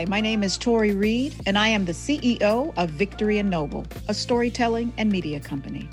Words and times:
Hi, 0.00 0.06
my 0.06 0.22
name 0.22 0.42
is 0.42 0.56
Tori 0.56 0.92
Reed, 0.94 1.34
and 1.44 1.58
I 1.58 1.68
am 1.68 1.84
the 1.84 1.92
CEO 1.92 2.72
of 2.78 2.88
Victory 2.88 3.36
and 3.36 3.50
Noble, 3.50 3.84
a 4.08 4.14
storytelling 4.14 4.94
and 4.96 5.12
media 5.12 5.38
company. 5.38 5.90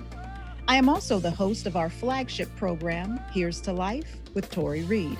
I 0.65 0.77
am 0.77 0.87
also 0.87 1.19
the 1.19 1.29
host 1.29 1.65
of 1.67 1.75
our 1.75 1.89
flagship 1.89 2.47
program, 2.55 3.19
Here's 3.33 3.59
to 3.63 3.73
Life 3.73 4.15
with 4.33 4.49
Tori 4.49 4.83
Reed. 4.83 5.17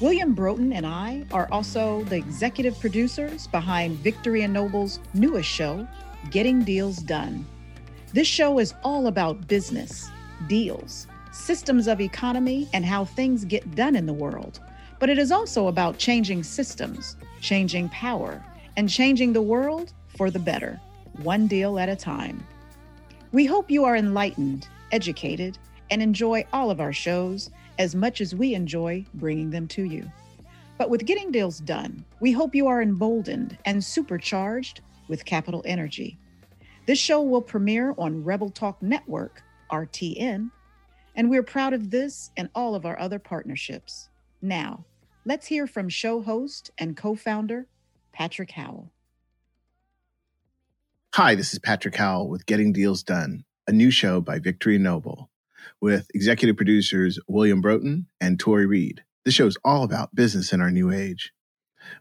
William 0.00 0.34
Broughton 0.34 0.72
and 0.72 0.84
I 0.84 1.24
are 1.30 1.46
also 1.52 2.02
the 2.06 2.16
executive 2.16 2.76
producers 2.80 3.46
behind 3.46 3.98
Victory 3.98 4.42
and 4.42 4.52
Noble's 4.52 4.98
newest 5.14 5.48
show, 5.48 5.86
Getting 6.32 6.64
Deals 6.64 6.96
Done. 6.96 7.46
This 8.12 8.26
show 8.26 8.58
is 8.58 8.74
all 8.82 9.06
about 9.06 9.46
business, 9.46 10.10
deals, 10.48 11.06
systems 11.30 11.86
of 11.86 12.00
economy, 12.00 12.68
and 12.72 12.84
how 12.84 13.04
things 13.04 13.44
get 13.44 13.76
done 13.76 13.94
in 13.94 14.06
the 14.06 14.12
world. 14.12 14.58
But 15.02 15.10
it 15.10 15.18
is 15.18 15.32
also 15.32 15.66
about 15.66 15.98
changing 15.98 16.44
systems, 16.44 17.16
changing 17.40 17.88
power, 17.88 18.40
and 18.76 18.88
changing 18.88 19.32
the 19.32 19.42
world 19.42 19.92
for 20.16 20.30
the 20.30 20.38
better, 20.38 20.80
one 21.24 21.48
deal 21.48 21.76
at 21.80 21.88
a 21.88 21.96
time. 21.96 22.46
We 23.32 23.44
hope 23.44 23.68
you 23.68 23.84
are 23.84 23.96
enlightened, 23.96 24.68
educated, 24.92 25.58
and 25.90 26.00
enjoy 26.00 26.44
all 26.52 26.70
of 26.70 26.80
our 26.80 26.92
shows 26.92 27.50
as 27.80 27.96
much 27.96 28.20
as 28.20 28.36
we 28.36 28.54
enjoy 28.54 29.04
bringing 29.14 29.50
them 29.50 29.66
to 29.74 29.82
you. 29.82 30.08
But 30.78 30.88
with 30.88 31.04
getting 31.04 31.32
deals 31.32 31.58
done, 31.58 32.04
we 32.20 32.30
hope 32.30 32.54
you 32.54 32.68
are 32.68 32.80
emboldened 32.80 33.58
and 33.64 33.82
supercharged 33.82 34.82
with 35.08 35.24
capital 35.24 35.64
energy. 35.64 36.16
This 36.86 37.00
show 37.00 37.22
will 37.22 37.42
premiere 37.42 37.92
on 37.98 38.22
Rebel 38.22 38.50
Talk 38.50 38.80
Network, 38.80 39.42
RTN, 39.68 40.52
and 41.16 41.28
we're 41.28 41.42
proud 41.42 41.72
of 41.72 41.90
this 41.90 42.30
and 42.36 42.48
all 42.54 42.76
of 42.76 42.86
our 42.86 42.96
other 43.00 43.18
partnerships. 43.18 44.08
Now, 44.40 44.84
Let's 45.24 45.46
hear 45.46 45.68
from 45.68 45.88
show 45.88 46.20
host 46.22 46.72
and 46.76 46.96
co 46.96 47.14
founder, 47.14 47.66
Patrick 48.12 48.50
Howell. 48.52 48.90
Hi, 51.14 51.36
this 51.36 51.52
is 51.52 51.60
Patrick 51.60 51.94
Howell 51.94 52.28
with 52.28 52.44
Getting 52.46 52.72
Deals 52.72 53.04
Done, 53.04 53.44
a 53.68 53.72
new 53.72 53.92
show 53.92 54.20
by 54.20 54.40
Victory 54.40 54.78
Noble 54.78 55.30
with 55.80 56.08
executive 56.12 56.56
producers 56.56 57.20
William 57.28 57.60
Broughton 57.60 58.08
and 58.20 58.40
Tori 58.40 58.66
Reed. 58.66 59.04
This 59.24 59.34
show 59.34 59.46
is 59.46 59.56
all 59.64 59.84
about 59.84 60.12
business 60.12 60.52
in 60.52 60.60
our 60.60 60.72
new 60.72 60.90
age. 60.90 61.32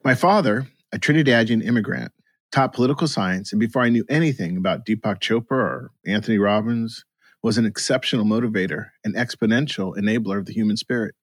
My 0.03 0.15
father, 0.15 0.67
a 0.91 0.97
Trinidadian 0.97 1.63
immigrant, 1.63 2.11
taught 2.51 2.73
political 2.73 3.07
science, 3.07 3.53
and 3.53 3.59
before 3.59 3.83
I 3.83 3.89
knew 3.89 4.03
anything 4.09 4.57
about 4.57 4.83
Deepak 4.83 5.19
Chopra 5.19 5.51
or 5.51 5.91
Anthony 6.07 6.39
Robbins, 6.39 7.05
was 7.43 7.59
an 7.59 7.67
exceptional 7.67 8.25
motivator 8.25 8.89
and 9.03 9.13
exponential 9.13 9.95
enabler 9.95 10.39
of 10.39 10.47
the 10.47 10.53
human 10.53 10.75
spirit. 10.75 11.13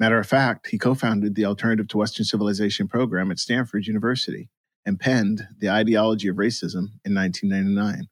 Matter 0.00 0.18
of 0.18 0.28
fact, 0.28 0.68
he 0.68 0.78
co 0.78 0.94
founded 0.94 1.34
the 1.34 1.44
Alternative 1.44 1.88
to 1.88 1.98
Western 1.98 2.24
Civilization 2.24 2.86
program 2.86 3.32
at 3.32 3.40
Stanford 3.40 3.86
University 3.86 4.48
and 4.86 5.00
penned 5.00 5.48
The 5.58 5.70
Ideology 5.70 6.28
of 6.28 6.36
Racism 6.36 6.92
in 7.04 7.14
1999. 7.14 8.08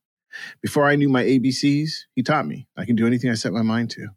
Before 0.60 0.86
I 0.86 0.96
knew 0.96 1.08
my 1.08 1.22
ABCs, 1.22 1.90
he 2.14 2.22
taught 2.22 2.46
me 2.46 2.66
I 2.76 2.84
can 2.84 2.96
do 2.96 3.06
anything 3.06 3.30
I 3.30 3.34
set 3.34 3.52
my 3.52 3.62
mind 3.62 3.90
to. 3.90 4.08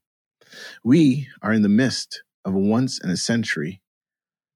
We 0.83 1.27
are 1.43 1.53
in 1.53 1.61
the 1.61 1.69
midst 1.69 2.23
of 2.43 2.55
a 2.55 2.59
once 2.59 2.99
in 3.01 3.11
a 3.11 3.17
century 3.17 3.81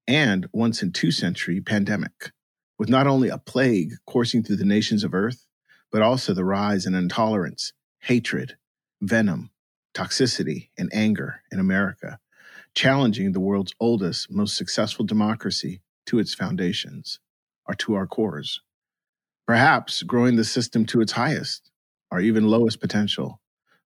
and 0.08 0.48
once 0.52 0.82
in 0.82 0.92
two 0.92 1.12
century 1.12 1.60
pandemic, 1.60 2.32
with 2.78 2.88
not 2.88 3.06
only 3.06 3.28
a 3.28 3.38
plague 3.38 3.92
coursing 4.06 4.42
through 4.42 4.56
the 4.56 4.64
nations 4.64 5.04
of 5.04 5.14
Earth, 5.14 5.46
but 5.92 6.02
also 6.02 6.34
the 6.34 6.44
rise 6.44 6.84
in 6.84 6.96
intolerance, 6.96 7.72
hatred, 8.00 8.56
venom, 9.00 9.50
toxicity, 9.94 10.70
and 10.76 10.90
anger 10.92 11.42
in 11.52 11.60
America 11.60 12.18
challenging 12.74 13.32
the 13.32 13.40
world's 13.40 13.74
oldest, 13.80 14.30
most 14.30 14.56
successful 14.56 15.04
democracy 15.04 15.80
to 16.06 16.18
its 16.18 16.34
foundations 16.34 17.20
or 17.66 17.74
to 17.74 17.94
our 17.94 18.06
cores. 18.06 18.60
Perhaps 19.46 20.02
growing 20.02 20.36
the 20.36 20.44
system 20.44 20.84
to 20.86 21.00
its 21.00 21.12
highest 21.12 21.70
or 22.10 22.20
even 22.20 22.48
lowest 22.48 22.80
potential. 22.80 23.40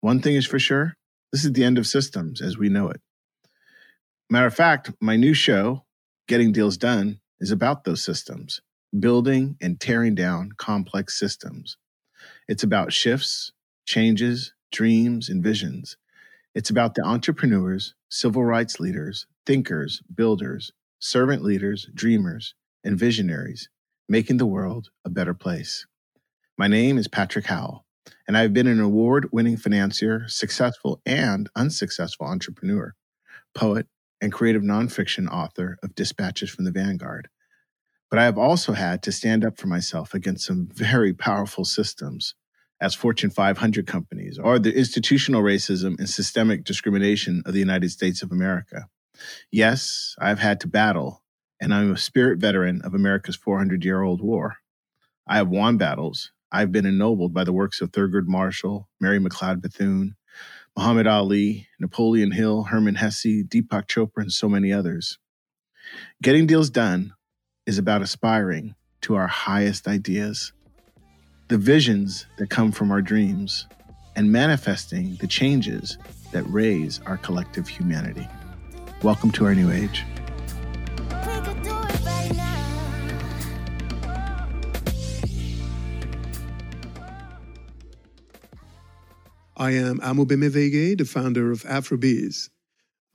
One 0.02 0.22
thing 0.22 0.36
is 0.36 0.46
for 0.46 0.60
sure 0.60 0.96
this 1.32 1.44
is 1.44 1.54
the 1.54 1.64
end 1.64 1.78
of 1.78 1.88
systems 1.88 2.42
as 2.42 2.58
we 2.58 2.70
know 2.70 2.90
it. 2.90 3.02
Matter 4.30 4.48
of 4.48 4.56
fact, 4.56 4.92
my 5.02 5.16
new 5.16 5.34
show, 5.34 5.86
Getting 6.28 6.52
Deals 6.52 6.78
Done, 6.78 7.20
is 7.40 7.52
about 7.52 7.84
those 7.84 8.04
systems, 8.04 8.62
building 8.98 9.58
and 9.62 9.80
tearing 9.80 10.16
down 10.16 10.52
complex 10.58 11.20
systems. 11.20 11.78
It's 12.48 12.64
about 12.64 12.94
shifts, 12.94 13.52
changes, 13.86 14.54
dreams, 14.72 15.30
and 15.30 15.44
visions 15.44 15.98
it's 16.56 16.70
about 16.70 16.96
the 16.96 17.04
entrepreneurs, 17.04 17.96
civil 18.10 18.46
rights 18.46 18.80
leaders, 18.80 19.28
thinkers, 19.46 20.02
builders, 20.16 20.72
servant 21.00 21.44
leaders, 21.44 21.90
dreamers, 21.94 22.56
and 22.82 22.98
visionaries 22.98 23.68
making 24.08 24.38
the 24.38 24.46
world 24.46 24.90
a 25.04 25.10
better 25.10 25.34
place. 25.34 25.86
My 26.58 26.68
name 26.70 26.98
is 26.98 27.10
Patrick 27.10 27.48
Howell, 27.48 27.86
and 28.26 28.38
I've 28.38 28.54
been 28.54 28.68
an 28.68 28.80
award 28.80 29.28
winning 29.34 29.58
financier, 29.58 30.24
successful 30.30 31.02
and 31.06 31.50
unsuccessful 31.58 32.26
entrepreneur, 32.26 32.94
poet, 33.54 33.88
and 34.22 34.32
creative 34.32 34.62
nonfiction 34.62 35.28
author 35.30 35.78
of 35.84 35.94
Dispatches 35.94 36.50
from 36.50 36.64
the 36.64 36.72
Vanguard. 36.72 37.28
But 38.10 38.20
I 38.20 38.24
have 38.24 38.38
also 38.38 38.72
had 38.72 39.04
to 39.04 39.12
stand 39.12 39.44
up 39.44 39.60
for 39.60 39.68
myself 39.68 40.14
against 40.14 40.46
some 40.46 40.70
very 40.74 41.14
powerful 41.14 41.66
systems 41.66 42.34
as 42.82 42.94
Fortune 42.94 43.30
500 43.30 43.88
companies 43.88 44.38
or 44.38 44.60
the 44.60 44.76
institutional 44.76 45.42
racism 45.42 45.98
and 45.98 46.10
systemic 46.10 46.64
discrimination 46.64 47.42
of 47.46 47.54
the 47.54 47.60
United 47.60 47.90
States 47.92 48.22
of 48.22 48.32
America. 48.32 48.88
Yes, 49.52 50.16
I've 50.20 50.40
had 50.40 50.60
to 50.62 50.68
battle, 50.68 51.24
and 51.62 51.74
I'm 51.74 51.94
a 51.94 51.98
spirit 51.98 52.40
veteran 52.40 52.82
of 52.82 52.94
America's 52.94 53.36
400 53.36 53.86
year 53.86 54.02
old 54.02 54.22
war. 54.22 54.58
I 55.28 55.38
have 55.38 55.50
won 55.50 55.78
battles. 55.78 56.32
I've 56.52 56.72
been 56.72 56.86
ennobled 56.86 57.34
by 57.34 57.44
the 57.44 57.54
works 57.54 57.82
of 57.82 57.92
Thurgood 57.92 58.28
Marshall, 58.28 58.90
Mary 59.00 59.20
McLeod 59.20 59.62
Bethune, 59.62 60.16
Muhammad 60.78 61.08
Ali, 61.08 61.68
Napoleon 61.80 62.32
Hill, 62.32 62.64
Hermann 62.64 62.96
Hesse, 62.96 63.44
Deepak 63.48 63.88
Chopra, 63.88 64.24
and 64.24 64.32
so 64.32 64.50
many 64.50 64.72
others. 64.72 65.18
Getting 66.22 66.46
deals 66.46 66.70
done 66.70 67.14
is 67.66 67.78
about 67.78 68.02
aspiring 68.02 68.76
to 69.02 69.16
our 69.16 69.28
highest 69.28 69.88
ideas 69.88 70.52
the 71.48 71.58
visions 71.60 72.26
that 72.38 72.50
come 72.50 72.72
from 72.72 72.90
our 72.92 73.04
dreams, 73.04 73.68
and 74.16 74.32
manifesting 74.32 75.16
the 75.18 75.28
changes 75.28 75.98
that 76.32 76.44
raise 76.50 77.00
our 77.06 77.18
collective 77.18 77.68
humanity. 77.68 78.28
Welcome 79.04 79.30
to 79.34 79.46
our 79.46 79.54
new 79.54 79.70
age. 79.70 80.04
I 89.58 89.72
am 89.72 90.00
Amobeme 90.00 90.50
Vege, 90.50 90.98
the 90.98 91.06
founder 91.06 91.52
of 91.52 91.62
Afrobees. 91.64 92.50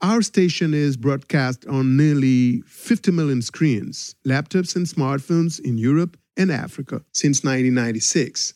Our 0.01 0.21
station 0.21 0.73
is 0.73 0.95
broadcast 0.95 1.67
on 1.67 1.97
nearly 1.97 2.61
50 2.61 3.11
million 3.11 3.41
screens, 3.41 4.15
laptops, 4.25 4.75
and 4.75 4.85
smartphones 4.85 5.59
in 5.59 5.77
Europe 5.77 6.17
and 6.41 6.51
Africa 6.51 7.03
since 7.13 7.43
1996. 7.43 8.53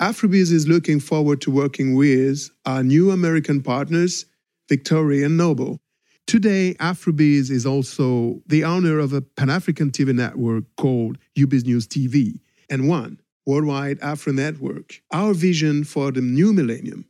Afrobees 0.00 0.50
is 0.50 0.66
looking 0.66 0.98
forward 0.98 1.42
to 1.42 1.50
working 1.50 1.94
with 1.94 2.48
our 2.64 2.82
new 2.82 3.10
American 3.10 3.62
partners, 3.62 4.24
Victoria 4.68 5.26
and 5.26 5.36
Noble. 5.36 5.78
Today, 6.26 6.74
Afrobees 6.80 7.50
is 7.50 7.66
also 7.66 8.40
the 8.46 8.64
owner 8.64 8.98
of 8.98 9.12
a 9.12 9.20
Pan 9.20 9.50
African 9.50 9.90
TV 9.90 10.14
network 10.14 10.64
called 10.76 11.18
UBiz 11.36 11.66
News 11.66 11.86
TV 11.86 12.40
and 12.70 12.88
one 12.88 13.20
Worldwide 13.44 13.98
Afro 14.00 14.32
Network, 14.32 15.02
our 15.10 15.34
vision 15.34 15.84
for 15.84 16.12
the 16.12 16.20
new 16.20 16.52
millennium. 16.52 17.04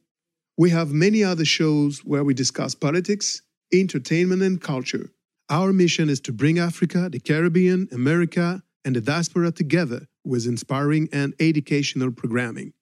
We 0.56 0.70
have 0.70 0.90
many 0.90 1.22
other 1.22 1.44
shows 1.44 2.00
where 2.00 2.24
we 2.24 2.34
discuss 2.34 2.74
politics, 2.74 3.42
entertainment, 3.72 4.42
and 4.42 4.60
culture. 4.60 5.10
Our 5.48 5.72
mission 5.72 6.08
is 6.08 6.20
to 6.20 6.32
bring 6.32 6.58
Africa, 6.58 7.08
the 7.10 7.20
Caribbean, 7.20 7.88
America, 7.92 8.62
and 8.84 8.97
the 8.97 9.00
diaspora 9.00 9.53
together 9.53 10.06
with 10.24 10.47
inspiring 10.47 11.09
and 11.12 11.34
educational 11.41 12.10
programming. 12.10 12.72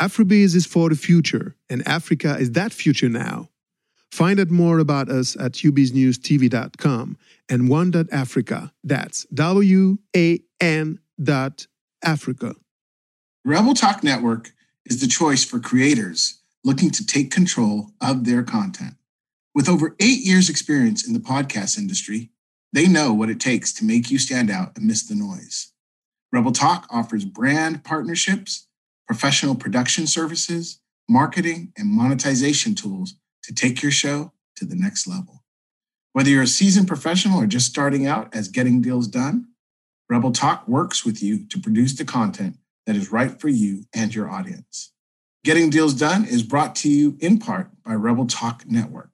Afrobees 0.00 0.54
is 0.54 0.66
for 0.66 0.88
the 0.88 0.96
future, 0.96 1.54
and 1.70 1.86
Africa 1.86 2.36
is 2.38 2.52
that 2.52 2.72
future 2.72 3.08
now. 3.08 3.48
Find 4.10 4.40
out 4.40 4.50
more 4.50 4.78
about 4.78 5.08
us 5.08 5.36
at 5.36 5.52
ubizNewsTV.com 5.52 7.16
and 7.48 7.68
wan.africa. 7.68 8.72
That's 8.84 9.24
W 9.32 9.98
A 10.14 10.40
N 10.60 10.98
dot 11.22 11.66
Africa. 12.02 12.56
Rebel 13.44 13.74
Talk 13.74 14.02
Network 14.02 14.52
is 14.84 15.00
the 15.00 15.06
choice 15.06 15.44
for 15.44 15.60
creators 15.60 16.40
looking 16.64 16.90
to 16.90 17.06
take 17.06 17.30
control 17.30 17.92
of 18.00 18.24
their 18.24 18.42
content. 18.42 18.94
With 19.54 19.68
over 19.68 19.94
eight 20.00 20.20
years' 20.24 20.50
experience 20.50 21.06
in 21.06 21.12
the 21.12 21.20
podcast 21.20 21.78
industry, 21.78 22.31
they 22.72 22.88
know 22.88 23.12
what 23.12 23.30
it 23.30 23.40
takes 23.40 23.72
to 23.74 23.84
make 23.84 24.10
you 24.10 24.18
stand 24.18 24.50
out 24.50 24.76
amidst 24.76 25.08
the 25.08 25.14
noise. 25.14 25.72
Rebel 26.32 26.52
Talk 26.52 26.86
offers 26.90 27.24
brand 27.24 27.84
partnerships, 27.84 28.66
professional 29.06 29.54
production 29.54 30.06
services, 30.06 30.80
marketing, 31.08 31.72
and 31.76 31.88
monetization 31.88 32.74
tools 32.74 33.16
to 33.42 33.54
take 33.54 33.82
your 33.82 33.92
show 33.92 34.32
to 34.56 34.64
the 34.64 34.76
next 34.76 35.06
level. 35.06 35.44
Whether 36.12 36.30
you're 36.30 36.42
a 36.42 36.46
seasoned 36.46 36.88
professional 36.88 37.40
or 37.40 37.46
just 37.46 37.66
starting 37.66 38.06
out 38.06 38.34
as 38.34 38.48
getting 38.48 38.80
deals 38.80 39.08
done, 39.08 39.48
Rebel 40.08 40.32
Talk 40.32 40.66
works 40.68 41.04
with 41.04 41.22
you 41.22 41.46
to 41.48 41.58
produce 41.58 41.94
the 41.94 42.04
content 42.04 42.56
that 42.86 42.96
is 42.96 43.12
right 43.12 43.40
for 43.40 43.48
you 43.48 43.84
and 43.94 44.14
your 44.14 44.30
audience. 44.30 44.92
Getting 45.44 45.70
Deals 45.70 45.94
Done 45.94 46.24
is 46.24 46.44
brought 46.44 46.76
to 46.76 46.88
you 46.88 47.16
in 47.18 47.38
part 47.38 47.68
by 47.84 47.94
Rebel 47.94 48.26
Talk 48.26 48.64
Network. 48.66 49.10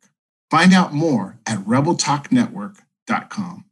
Find 0.50 0.74
out 0.74 0.92
more 0.92 1.38
at 1.46 1.58
rebeltalknetwork.com 1.60 2.87
dot 3.08 3.30
com. 3.30 3.67